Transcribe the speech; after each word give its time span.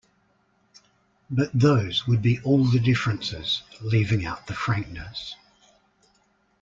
But 1.29 1.51
those 1.53 2.07
would 2.07 2.23
be 2.23 2.39
all 2.41 2.65
the 2.65 2.79
differences, 2.79 3.61
leaving 3.81 4.25
out 4.25 4.47
the 4.47 4.55
frankness. 4.55 5.35